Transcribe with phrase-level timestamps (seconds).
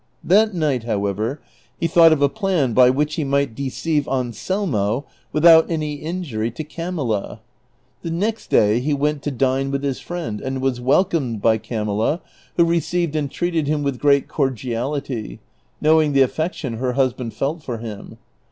[0.23, 1.41] That night, however,
[1.79, 6.63] he thought of a plan by which he might deceive Anselmo without any injury to
[6.63, 7.39] Camilla.
[8.01, 12.19] The next day he went to dine with his friend, and was welcomed by Camilla,
[12.57, 13.73] who received and treated CHAPTER XXXIII.
[13.73, 15.39] 283 him with great cordiality,
[15.83, 18.17] linowing the aft'ection her husband felt for him.